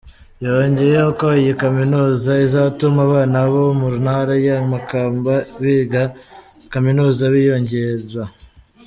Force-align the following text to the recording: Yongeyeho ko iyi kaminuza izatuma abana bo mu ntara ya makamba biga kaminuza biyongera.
Yongeyeho 0.45 1.09
ko 1.19 1.27
iyi 1.41 1.53
kaminuza 1.61 2.31
izatuma 2.45 2.99
abana 3.07 3.39
bo 3.51 3.65
mu 3.79 3.89
ntara 4.01 4.33
ya 4.47 4.57
makamba 4.71 5.33
biga 5.61 6.03
kaminuza 6.71 7.23
biyongera. 7.35 8.23